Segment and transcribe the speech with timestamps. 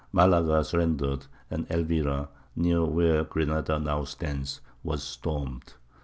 [0.11, 5.75] Malaga surrendered, and Elvira (near where Granada now stands) was stormed.